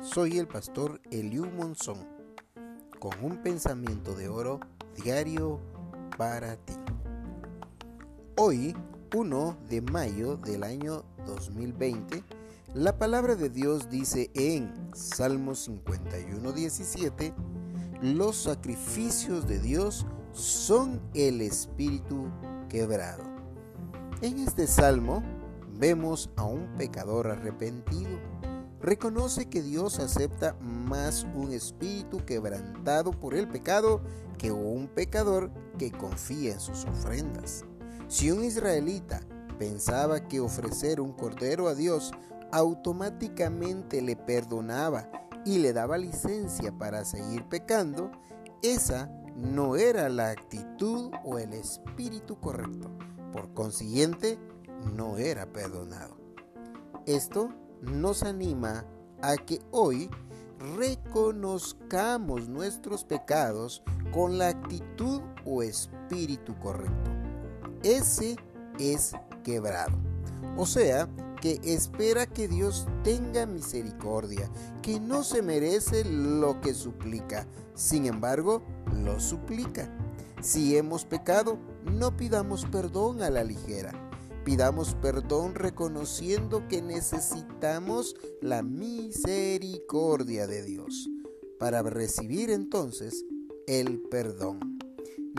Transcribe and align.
Soy 0.00 0.36
el 0.38 0.48
pastor 0.48 1.00
Eliu 1.12 1.46
Monzón, 1.46 1.98
con 2.98 3.12
un 3.22 3.40
pensamiento 3.40 4.16
de 4.16 4.28
oro 4.28 4.58
diario 5.00 5.60
para 6.16 6.56
ti. 6.56 6.72
Hoy, 8.36 8.74
1 9.14 9.56
de 9.70 9.80
mayo 9.80 10.38
del 10.38 10.64
año 10.64 11.04
2020, 11.24 12.24
la 12.74 12.98
palabra 12.98 13.36
de 13.36 13.48
Dios 13.48 13.88
dice 13.88 14.28
en 14.34 14.90
Salmo 14.92 15.54
51, 15.54 16.50
17, 16.50 17.32
los 18.02 18.34
sacrificios 18.38 19.46
de 19.46 19.60
Dios 19.60 20.04
son 20.32 21.00
el 21.14 21.42
espíritu 21.42 22.26
quebrado. 22.68 23.22
En 24.20 24.40
este 24.40 24.66
salmo 24.66 25.22
vemos 25.74 26.28
a 26.34 26.42
un 26.42 26.66
pecador 26.76 27.28
arrepentido. 27.28 28.18
Reconoce 28.80 29.48
que 29.48 29.62
Dios 29.62 29.98
acepta 29.98 30.54
más 30.60 31.26
un 31.34 31.52
espíritu 31.52 32.24
quebrantado 32.24 33.10
por 33.10 33.34
el 33.34 33.48
pecado 33.48 34.00
que 34.38 34.52
un 34.52 34.86
pecador 34.86 35.50
que 35.78 35.90
confía 35.90 36.52
en 36.52 36.60
sus 36.60 36.84
ofrendas. 36.84 37.64
Si 38.06 38.30
un 38.30 38.44
israelita 38.44 39.20
pensaba 39.58 40.28
que 40.28 40.40
ofrecer 40.40 41.00
un 41.00 41.12
cordero 41.12 41.68
a 41.68 41.74
Dios 41.74 42.12
automáticamente 42.52 44.00
le 44.00 44.16
perdonaba 44.16 45.10
y 45.44 45.58
le 45.58 45.72
daba 45.72 45.98
licencia 45.98 46.72
para 46.78 47.04
seguir 47.04 47.44
pecando, 47.48 48.10
esa 48.62 49.10
no 49.36 49.76
era 49.76 50.08
la 50.08 50.30
actitud 50.30 51.10
o 51.24 51.38
el 51.38 51.52
espíritu 51.52 52.38
correcto. 52.40 52.90
Por 53.32 53.52
consiguiente, 53.54 54.38
no 54.94 55.18
era 55.18 55.52
perdonado. 55.52 56.16
Esto 57.06 57.50
nos 57.82 58.22
anima 58.22 58.84
a 59.22 59.36
que 59.36 59.60
hoy 59.70 60.10
reconozcamos 60.76 62.48
nuestros 62.48 63.04
pecados 63.04 63.82
con 64.12 64.38
la 64.38 64.48
actitud 64.48 65.20
o 65.44 65.62
espíritu 65.62 66.58
correcto. 66.58 67.10
Ese 67.82 68.36
es 68.78 69.12
quebrado. 69.44 69.96
O 70.56 70.66
sea, 70.66 71.08
que 71.40 71.60
espera 71.62 72.26
que 72.26 72.48
Dios 72.48 72.86
tenga 73.04 73.46
misericordia, 73.46 74.50
que 74.82 74.98
no 74.98 75.22
se 75.22 75.42
merece 75.42 76.04
lo 76.04 76.60
que 76.60 76.74
suplica, 76.74 77.46
sin 77.74 78.06
embargo, 78.06 78.62
lo 78.92 79.20
suplica. 79.20 79.88
Si 80.40 80.76
hemos 80.76 81.04
pecado, 81.04 81.58
no 81.84 82.16
pidamos 82.16 82.66
perdón 82.66 83.22
a 83.22 83.30
la 83.30 83.44
ligera. 83.44 84.07
Pidamos 84.48 84.94
perdón 84.94 85.54
reconociendo 85.54 86.66
que 86.68 86.80
necesitamos 86.80 88.16
la 88.40 88.62
misericordia 88.62 90.46
de 90.46 90.62
Dios 90.62 91.10
para 91.58 91.82
recibir 91.82 92.48
entonces 92.48 93.26
el 93.66 94.00
perdón. 94.00 94.78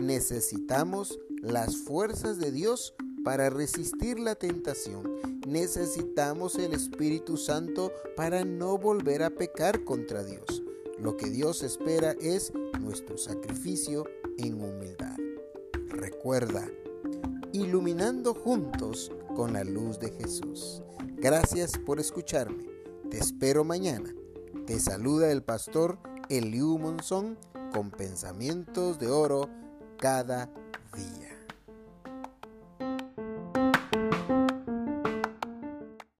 Necesitamos 0.00 1.18
las 1.42 1.78
fuerzas 1.78 2.38
de 2.38 2.52
Dios 2.52 2.94
para 3.24 3.50
resistir 3.50 4.20
la 4.20 4.36
tentación. 4.36 5.02
Necesitamos 5.44 6.54
el 6.54 6.72
Espíritu 6.72 7.36
Santo 7.36 7.90
para 8.16 8.44
no 8.44 8.78
volver 8.78 9.24
a 9.24 9.30
pecar 9.30 9.82
contra 9.82 10.22
Dios. 10.22 10.62
Lo 11.00 11.16
que 11.16 11.30
Dios 11.30 11.64
espera 11.64 12.14
es 12.20 12.52
nuestro 12.78 13.18
sacrificio 13.18 14.04
en 14.38 14.62
humildad. 14.62 15.16
Recuerda, 15.88 16.70
iluminando 17.52 18.34
juntos 18.34 19.10
con 19.34 19.52
la 19.52 19.64
luz 19.64 19.98
de 19.98 20.10
Jesús. 20.10 20.82
Gracias 21.16 21.72
por 21.78 22.00
escucharme. 22.00 22.66
Te 23.10 23.18
espero 23.18 23.64
mañana. 23.64 24.14
Te 24.66 24.78
saluda 24.78 25.30
el 25.32 25.42
pastor 25.42 25.98
Eliu 26.28 26.78
Monzón 26.78 27.38
con 27.72 27.90
pensamientos 27.90 28.98
de 28.98 29.08
oro 29.08 29.48
cada 29.98 30.46
día. 30.94 31.39